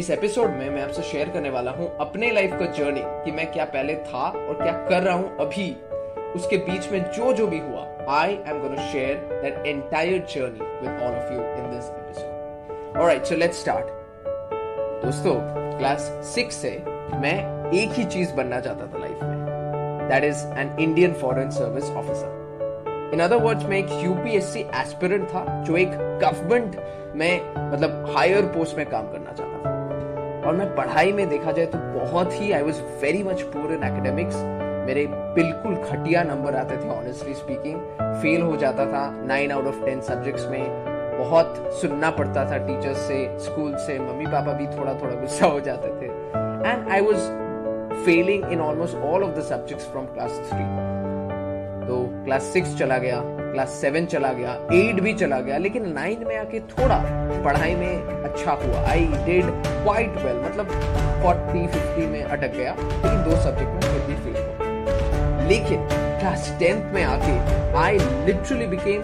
[0.00, 3.46] इस एपिसोड में मैं आपसे शेयर करने वाला हूँ अपने लाइफ का जर्नी कि मैं
[3.52, 5.66] क्या पहले था और क्या कर रहा हूँ अभी।
[6.36, 7.82] उसके बीच में जो जो भी हुआ
[8.18, 13.24] I am gonna share that entire journey with all of you in this episode alright
[13.24, 13.86] so let's start
[15.04, 15.34] दोस्तों
[15.78, 16.70] क्लास सिक्स से
[17.22, 17.36] मैं
[17.72, 23.10] एक ही चीज़ बनना चाहता था लाइफ में। That is an Indian foreign service officer
[23.14, 25.90] in other words मैं एक यूपीएससी एस्पिरेंट था, जो एक
[26.24, 26.76] गवर्नमेंट
[27.16, 29.69] में मतलब हायर पोस्ट में काम करना चाहता था।
[30.50, 33.82] और मैं पढ़ाई में देखा जाए तो बहुत ही I was very much poor in
[33.84, 34.36] academics
[34.86, 37.80] मेरे बिल्कुल घटिया नंबर आते थे ऑनेस्टली स्पीकिंग
[38.22, 40.64] फेल हो जाता था nine out of ten subjects में.
[41.18, 43.98] बहुत सुनना पड़ता था टीचर्स से स्कूल से.
[43.98, 46.10] मम्मी पापा भी थोड़ा थोड़ा गुस्सा हो जाते थे.
[46.66, 47.30] And I was
[48.04, 50.64] failing in almost all of the subjects from class three
[51.90, 56.18] to class six चला गया क्लास सेवन चला गया एट भी चला गया, लेकिन नाइन
[56.26, 56.98] में आके थोड़ा
[57.44, 60.68] पढ़ाई में अच्छा हुआ। आई डिड क्वाइट वेल मतलब
[61.22, 66.94] फोर्टी फिफ्टी में अटक गया, लेकिन दो सब्जेक्ट में भी फेल हुआ। लेकिन क्लास टेंथ
[66.94, 67.34] में आके
[67.78, 69.02] I literally became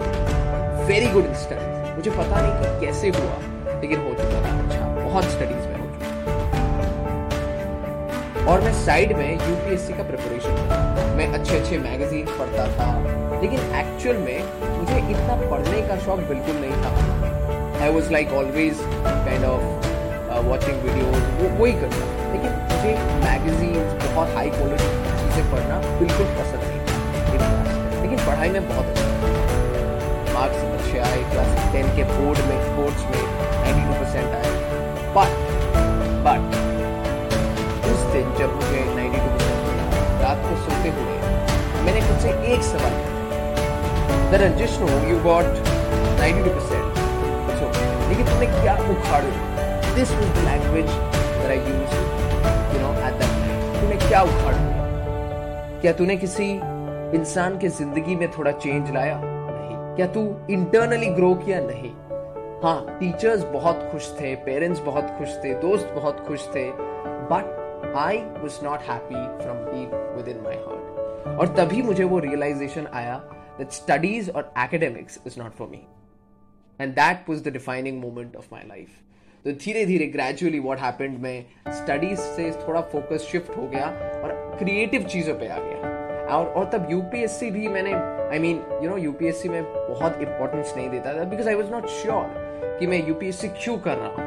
[0.87, 1.33] very good in
[1.97, 3.35] मुझे पता नहीं कि कैसे हुआ,
[3.81, 5.75] लेकिन हो चुका था अच्छा बहुत स्टडीज़ में
[8.47, 12.87] और मैं साइड में यूपीएससी का प्रिपरेशन मैं अच्छे अच्छे मैगजीन पढ़ता था,
[13.41, 14.39] लेकिन एक्चुअल में
[14.73, 16.91] मुझे इतना पढ़ने का शौक बिल्कुल नहीं था।
[17.83, 19.63] I was like always kind of
[20.47, 22.93] watching videos वो, वही करता लेकिन मुझे
[23.23, 24.91] मैगजीन बहुत हाई क्वालिटी
[25.23, 26.95] चीज़ें पढ़ना बिल्कुल पसंद नहीं था।
[28.01, 29.09] लेकिन पढ़ाई में बहुत अच्छा
[30.33, 33.21] मार्क्स अच्छे आए क्लास टेन के बोर्ड में स्पोर्ट्स में
[33.63, 34.49] नाइन्टी टू परसेंट आए।
[35.17, 35.31] बट
[36.27, 36.65] बट
[40.49, 41.15] को सोते हुए
[41.85, 43.15] मैंने खुद से एक सवाल किया।
[44.79, 45.45] नो यू गॉट
[46.19, 46.95] 92 परसेंट
[48.09, 49.23] लेकिन तुमने क्या उखाड़?
[49.95, 51.93] This was the language that I use
[52.73, 54.55] you know at that time तूने क्या उखाड़?
[55.81, 56.49] क्या तूने किसी
[57.17, 59.19] इंसान के ज़िंदगी में थोड़ा चेंज लाया?
[59.23, 61.59] नहीं। क्या तू इंटरनली ग्रो किया?
[61.59, 61.91] नहीं।
[62.63, 66.69] हाँ टीचर्स बहुत खुश थे पेरेंट्स बहुत खुश थे, दोस्त बहुत खुश थे
[67.31, 69.91] but I was not happy from deep
[70.27, 73.15] within my heart और तभी मुझे वो रियलाइजेशन आया
[73.57, 75.81] दैट स्टडीज़ और academics is not for me
[76.79, 78.87] and that was the defining moment of my life
[79.45, 83.85] तो धीरे धीरे ग्रेजुअली वॉट हैपेंड में स्टडीज़ से थोड़ा फोकस शिफ्ट हो गया
[84.23, 85.95] और क्रिएटिव चीज़ों पे आ गया।
[86.35, 90.89] और और तब यूपीएससी भी मैंने I mean you know UPSC में बहुत इंपॉर्टेंस नहीं
[90.89, 94.25] देता था because I was not sure कि मैं यूपीएससी क्यों कर रहा हूँ।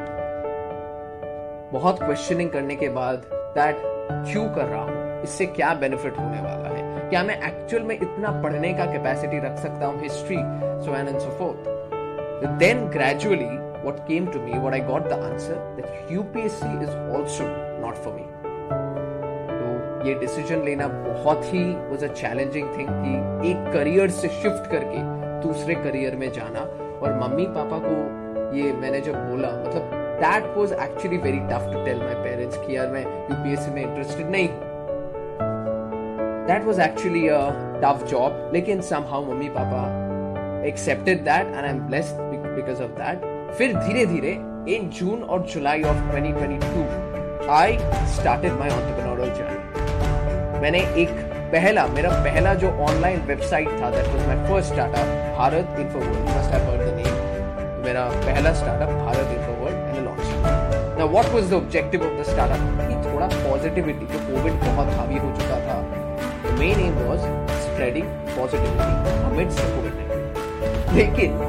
[1.71, 3.75] बहुत क्वेश्चनिंग करने के बाद दैट
[4.31, 5.00] क्यों कर रहा हूँ?
[5.23, 7.09] इससे क्या बेनिफिट होने वाला है?
[7.09, 10.37] क्या मैं एक्चुअल में इतना पढ़ने का कैपेसिटी रख सकता हूँ history
[10.85, 15.15] so on and so forth then gradually what came to me, what i got the
[15.27, 17.45] answer, that upsc is also
[17.83, 18.25] not for me.
[19.51, 24.69] तो ये डिसीज़न लेना बहुत ही वाज अ चैलेंजिंग थिंग कि एक करियर से शिफ्ट
[24.71, 25.01] करके
[25.47, 26.61] दूसरे करियर में जाना
[27.01, 27.95] और मम्मी पापा को
[28.57, 32.77] ये मैंने जब बोला मतलब that was actually very tough to tell my parents कि
[32.77, 34.70] यार मैं यूपीएससी में इंटरेस्टेड नहीं हूँ।
[36.51, 37.39] That was actually a
[37.81, 39.83] tough job लेकिन somehow mummy papa
[40.63, 42.17] that and I am blessed
[42.55, 44.31] because of that फिर धीरे धीरे
[44.75, 47.77] इन जून और July of 2022 I
[48.15, 51.15] started my entrepreneurial journey मैंने एक
[51.53, 56.53] पहला मेरा पहला जो ऑनलाइन वेबसाइट था that was my first startup Bharat Infoworld must
[56.53, 59.51] have heard the name मेरा पहला startup Bharat Infoworld
[61.01, 62.63] Now, what was the objective of the startup?
[62.79, 65.55] कि थोड़ा पॉजिटिविटी जो कोविड बहुत हावी हो चुका
[66.61, 67.21] main aim was
[67.65, 68.89] spreading positivity
[69.27, 70.95] amidst the COVID-19.
[70.97, 71.39] लेकिन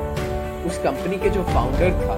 [0.69, 2.17] उस कंपनी के जो फाउंडर था,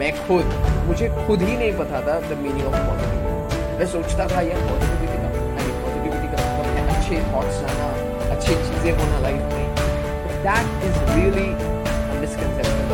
[0.00, 0.52] मैं खुद,
[0.88, 5.16] मुझे खुद ही नहीं पता था द मीनिंग ऑफ़ पॉजिटिविटी मैं सोचता था, यार पॉजिटिविटी
[5.22, 5.30] का
[5.62, 7.88] आई पॉजिटिविटी का मतलब है अच्छे थॉट्स आना
[8.36, 9.66] अच्छी चीज़ें होना लाइफ में.
[10.44, 11.48] That is really
[12.20, 12.86] misconception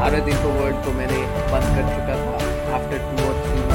[0.00, 1.20] Bharat info world को मैंने
[1.52, 2.36] बंद कर चुका था
[2.78, 3.67] आफ्टर टू और थ्री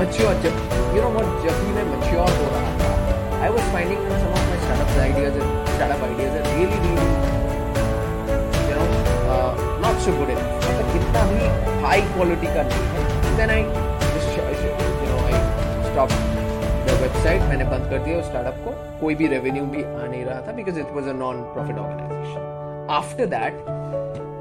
[0.00, 2.90] यू नो व्हाट जब भी मैं मच्योर हो रहा था
[3.38, 5.34] I was finding some of my startup ideas
[5.72, 7.08] startup ideas are really really
[8.68, 8.84] you know
[9.82, 11.40] not so good enough मतलब कितना भी
[11.82, 13.00] हाई क्वालिटी का नहीं है।
[13.36, 13.66] Then I you
[15.10, 15.40] know I
[15.90, 16.14] stop
[16.86, 18.70] the website मैंने बंद कर दिया उस स्टार्टअप को।
[19.00, 23.26] कोई भी रेवेन्यू भी आ नहीं रहा था it was a non profit organisation after
[23.36, 23.54] that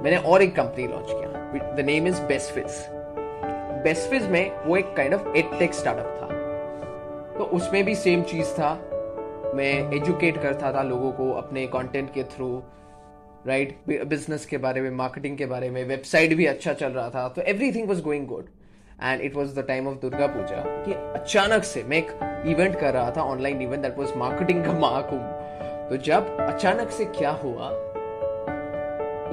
[0.03, 1.27] मैंने और एक कंपनी लॉन्च किया।
[1.75, 2.71] The name is Bestfiz
[3.83, 6.27] Bestfiz में वो एक काइंड ऑफ़ एडटेक स्टार्टअप था।
[7.37, 8.73] तो उसमें भी सेम चीज़ था।
[9.55, 12.63] मैं एजुकेट करता था लोगों को अपने कंटेंट के थ्रू
[13.47, 17.27] राइट बिज़नेस के बारे में मार्केटिंग के बारे में वेबसाइट भी अच्छा चल रहा था।
[17.29, 18.45] तो everything was going good
[19.03, 22.93] and it was the time of Durga Puja कि अचानक से मैं एक इवेंट कर
[22.93, 27.69] रहा था online event that was marketing का महाकुंभ। तो जब अचानक से क्या हुआ?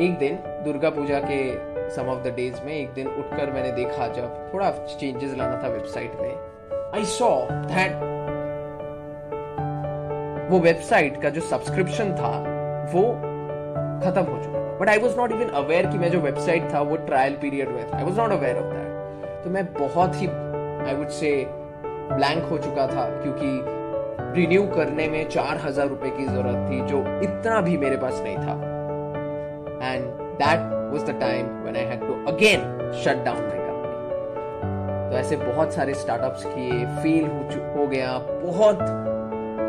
[0.00, 4.06] एक दिन दुर्गा पूजा के सम ऑफ़ द डेज़ में, एक दिन उठकर मैंने देखा
[4.14, 8.14] जब थोड़ा चेंजेस लाना था वेबसाइट में आई सॉ दैट
[10.50, 12.32] वो वेबसाइट का जो सब्सक्रिप्शन था,
[12.92, 13.02] वो
[14.02, 16.96] खत्म हो चुका but I was not even aware कि मैं जो वेबसाइट था, वो
[17.06, 20.94] ट्रायल पीरियड में था। I was not aware of that तो मैं बहुत ही आई
[20.94, 21.32] वुड से
[21.84, 26.98] ब्लैंक हो चुका था, क्योंकि रिन्यू करने में चार हज़ार रुपए की ज़रूरत थी, जो
[27.22, 28.54] इतना भी मेरे पास नहीं था।
[29.84, 30.04] And
[30.40, 32.60] that was the time when I had to again
[33.04, 37.42] shut down my company तो ऐसे बहुत सारे स्टार्टअप्स किए फेल हो
[37.76, 38.80] हो गया, बहुत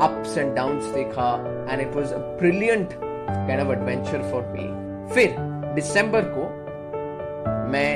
[0.03, 1.29] अप्स एंड डाउन्स देखा
[1.71, 4.67] and it was a brilliant kind of adventure for me
[5.13, 5.35] फिर
[5.75, 6.45] दिसंबर को
[7.71, 7.91] मैं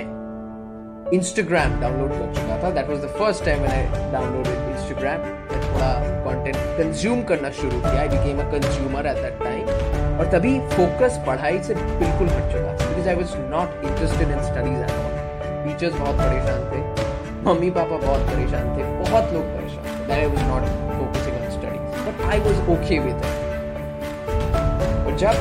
[1.14, 2.70] इंस्टाग्राम डाउनलोड कर चुका था.
[2.72, 5.24] That was the first time when I downloaded Instagram
[5.66, 5.92] थोड़ा
[6.28, 8.00] कंटेंट कंज्यूम करना शुरू किया.
[8.02, 12.71] I became a consumer at that time और तभी फोकस पढ़ाई से बिल्कुल हट चुका
[13.02, 15.14] because I was not interested in studies at all
[15.68, 16.80] teachers बहुत परेशान थे।
[17.46, 20.68] मम्मी पापा बहुत परेशान थे। बहुत लोग परेशान थे। That I was not
[20.98, 23.26] focusing on studies but I was okay with
[25.06, 25.34] और जब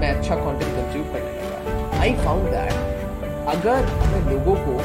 [0.00, 2.74] मैं अच्छा कंटेंट कंज्यूम करने लगा आई फाउंड दैट
[3.56, 4.78] अगर मैं लोगों को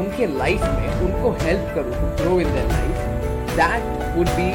[0.00, 2.96] उनके लाइफ में उनको हेल्प करूँ to grow in their life
[3.60, 4.50] that would be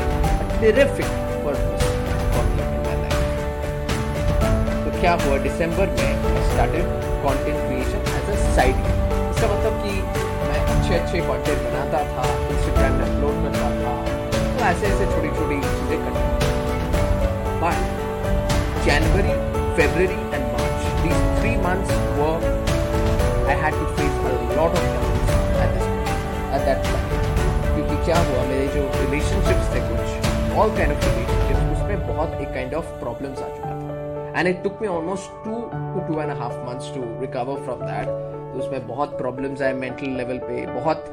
[0.62, 1.29] terrific
[5.01, 5.38] क्या हुआ?
[5.44, 6.86] दिसंबर में I started
[7.25, 9.94] content creation as a side इसका मतलब कि
[10.48, 12.25] मैं अच्छे अच्छे कंटेंट बनाता था
[12.56, 13.94] इंस्टाग्राम में अपलोड करता था
[14.57, 16.24] तो ऐसे ऐसे छोटी छोटी चीज़ें करता
[17.63, 17.78] but
[18.88, 19.38] January
[19.78, 20.80] February and March
[23.52, 25.30] I had to face a lot of challenges
[25.63, 25.88] at this
[26.57, 27.07] at that time.
[27.63, 28.44] क्योंकि क्या हुआ?
[28.50, 33.40] मेरे जो रिलेशनशिप्स थे कुछ ऑल काइंड ऑफ़ रिलेशनशिप्स उसमें बहुत एक kind of problems
[33.40, 33.50] uh
[34.40, 38.06] and it took me almost two two two and half months to recover from that
[38.06, 41.06] तो उसमें बहुत प्रॉब्लम्स आए मेंटल लेवल पे बहुत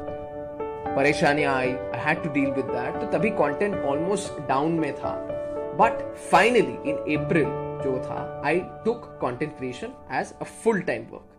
[0.97, 5.11] परेशानियाँ आई। I had to deal with that तो तभी कंटेंट ऑलमोस्ट डाउन में था।
[5.81, 5.99] बट
[6.31, 7.49] फाइनली इन अप्रैल
[7.83, 11.33] जो था I took content creation as a full time work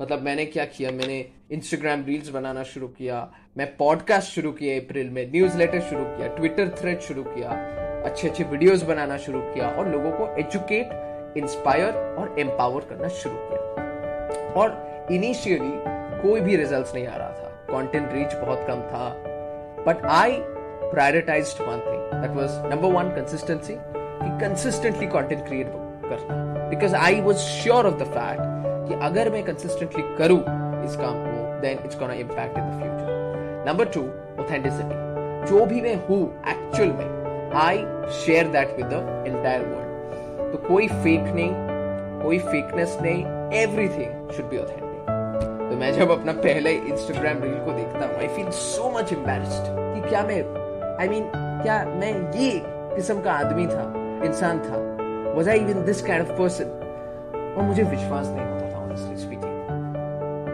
[0.00, 0.90] मतलब मैंने क्या किया?
[0.90, 3.26] मैंने इंस्टाग्राम रील्स बनाना शुरू किया।
[3.56, 7.50] मैं पॉडकास्ट शुरू किया अप्रैल में न्यूज़ लेटर शुरू किया ट्विटर थ्रेड शुरू किया।
[8.04, 13.36] अच्छे अच्छे वीडियोस बनाना शुरू किया और लोगों को एजुकेट इंस्पायर और एम्पावर करना शुरू
[13.36, 15.72] किया। और इनिशियली
[16.22, 19.08] कोई भी रिजल्ट्स नहीं आ रहा था। कंटेंट रीच बहुत कम था।
[19.86, 20.36] But I
[20.90, 25.72] prioritised one thing that was number one consistency कि कंसिस्टेंटली कंटेंट क्रिएट
[26.04, 30.40] करना। Because I was sure of the fact कि अगर मैं कंसिस्टेंटली करूँ
[30.84, 34.00] इस काम को then it's gonna impact in the future number two
[34.42, 35.02] authenticity
[35.48, 37.23] जो भी मैं हूँ एक्चुअल में
[37.54, 37.76] I
[38.24, 41.50] share that with the entire world तो कोई फेक नहीं
[42.22, 43.24] कोई फेकनेस नहीं
[43.62, 48.28] एवरीथिंग शुड बी ऑथेंटिक तो मैं जब अपना पहले इंस्टाग्राम रील को देखता हूँ आई
[48.28, 50.42] फील सो मच एम्बेस्ड कि क्या मैं
[51.00, 53.92] आई I मीन mean, क्या मैं ये किस्म का आदमी था
[54.24, 54.76] इंसान था?
[55.34, 56.64] Was I even this kind of person
[57.56, 59.50] और मुझे विश्वास नहीं होता honestly speaking.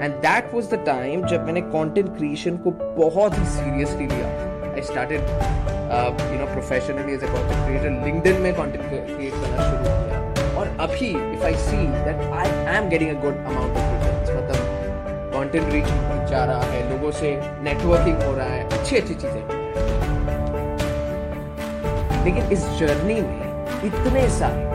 [0.02, 2.70] And that was the time जब मैंने कंटेंट क्रिएशन को
[3.04, 4.28] बहुत ही सीरियसली लिया।
[4.72, 5.20] I started
[5.90, 10.68] you know professionally as a content creator LinkedIn में कंटेंट क्रिएट करना शुरू किया। और
[10.86, 14.60] अभी if I see that I am getting a good amount of returns मतलब
[15.34, 15.88] कंटेंट रीच
[16.30, 17.30] जा रहा है, लोगों से
[17.62, 19.58] नेटवर्किंग हो रहा है अच्छी अच्छी चीज़ें
[22.24, 24.68] लेकिन इस जर्नी में इतने सारे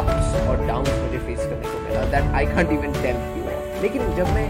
[0.00, 4.14] अप्स और डाउन मुझे फेस करने को मिला that I can't even tell you लेकिन
[4.16, 4.48] जब मैं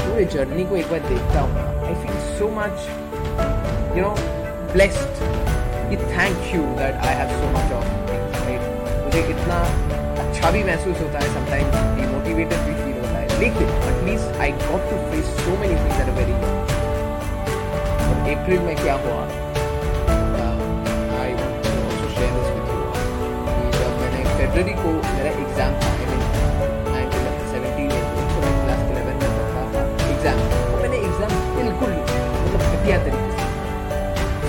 [0.00, 1.52] पूरे जर्नी को एक बार देखता हूँ
[1.86, 2.88] I feel so much
[3.98, 4.14] you know
[4.76, 5.20] blessed
[5.90, 7.86] कि thank you that I have so much of
[8.40, 8.64] right
[9.04, 9.60] मुझे इतना
[10.24, 14.84] अच्छा भी महसूस होता है समटाइम्स डिमोटिवेटेड भी फील होता है। लेकिन at least I got
[14.90, 16.36] to face so many things are very
[18.34, 19.22] April में क्या हुआ?
[21.22, 21.32] आई
[22.16, 22.36] शेयर
[23.78, 25.95] जब मैंने फेबररी को मेरा एग्ज़ाम था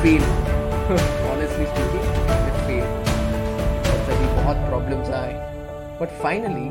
[0.07, 0.23] फेल
[1.29, 2.03] ऑनेस्टली स्पीकिंग
[2.67, 2.83] फेल
[3.87, 5.33] और तभी बहुत प्रॉब्लम्स आए
[6.01, 6.67] but finally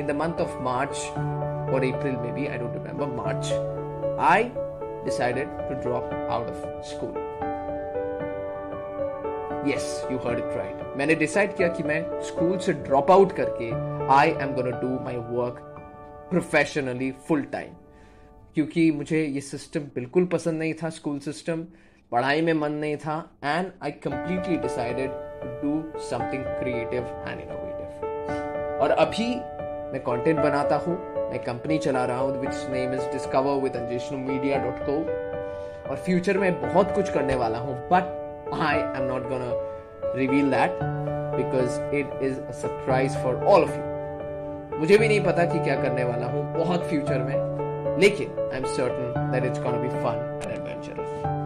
[0.00, 3.48] in the month of March or April maybe, I don't remember, March,
[4.18, 4.50] I
[5.04, 7.16] decided to drop out of school.
[9.66, 13.70] Yes you heard it right मैंने decide किया कि मैं school से drop out करके
[14.14, 15.58] I am gonna do my work
[16.30, 17.74] professionally full time
[18.54, 21.64] क्योंकि मुझे ये system बिल्कुल पसंद नहीं था स्कूल सिस्टम
[22.12, 25.10] पढ़ाई में मन नहीं था and I completely decided
[25.42, 29.34] to do something creative and innovative और अभी
[29.92, 30.94] मैं कंटेंट बनाता हूँ,
[31.30, 34.96] मैं कंपनी चला रहा हूँ which name is discover with अंजेशनु media dot co
[35.90, 39.50] और फ्यूचर में बहुत कुछ करने वाला हूँ but I am not gonna
[40.14, 40.78] reveal that
[41.36, 45.82] because it is a surprise for all of you मुझे भी नहीं पता कि क्या
[45.82, 50.40] करने वाला हूँ, बहुत फ्यूचर में, लेकिन I am certain that it's gonna be fun
[50.44, 51.37] and adventurous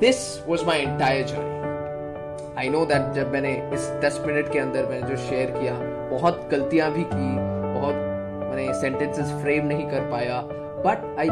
[0.00, 1.58] this was my entire journey
[2.58, 5.74] I know that जब मैंने इस 10 मिनट के अंदर मैंने जो शेयर किया,
[6.10, 7.36] बहुत गलतियाँ भी की,
[7.80, 7.94] बहुत
[8.50, 10.40] मैंने सेंटेंसेस फ्रेम नहीं कर पाया
[10.86, 11.26] बट आई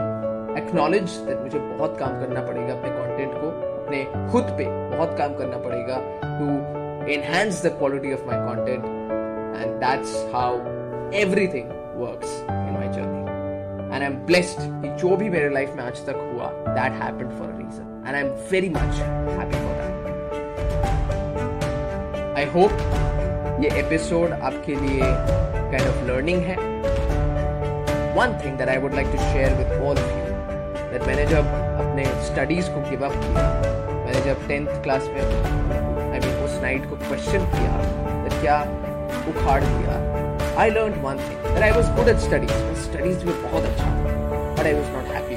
[0.63, 3.49] एक्नॉलेज दैट मुझे बहुत काम करना पड़ेगा अपने कंटेंट को,
[3.85, 4.65] अपने खुद पे
[4.97, 6.49] बहुत काम करना पड़ेगा to
[7.13, 8.85] enhance the quality of my content
[9.57, 10.55] and that's how
[11.15, 12.78] everything works in my
[13.99, 17.31] and I am blessed कि जो भी मेरे लाइफ में आज तक हुआ that happened
[17.39, 19.01] for a reason and I am very much
[19.39, 19.97] happy for that
[22.37, 22.73] I hope
[23.63, 26.57] ये episode आपके लिए काइंड ऑफ़ लर्निंग है.
[28.19, 31.45] One thing that I would like to share with all of you that मैंने जब
[31.81, 33.49] अपने studies को give up किया,
[34.05, 37.73] मैंने जब टेंथ क्लास में आई मीन उस नाइट को क्वेश्चन किया
[38.41, 38.59] क्या
[39.31, 39.95] उखाड़ दिया
[40.64, 44.04] I learn one thing that I was good at studies studies में बहुत अच्छा था
[44.58, 45.36] but I was not happy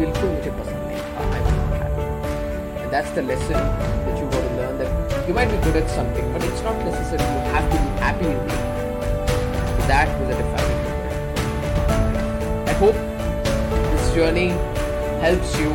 [0.00, 2.04] बिल्कुल मुझे पसंद नहीं था I was not happy
[2.82, 3.58] and that's the lesson
[4.08, 4.92] that you got to learn that
[5.26, 8.32] you might be good at something but it's not necessary you have to be happy
[8.32, 10.80] in it that was a defining
[12.74, 12.98] I hope
[14.14, 14.48] journey
[15.22, 15.70] helps you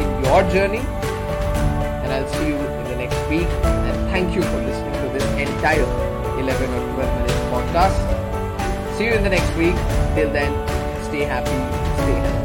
[0.00, 0.78] in your journey.
[0.78, 3.48] And I'll see you in the next week.
[3.64, 5.84] And thank you for listening to this entire
[6.39, 7.97] 11 or 12 minutes podcast.
[8.97, 9.75] See you in the next week.
[10.15, 10.53] Till then,
[11.05, 11.59] stay happy,
[12.03, 12.36] stay healthy.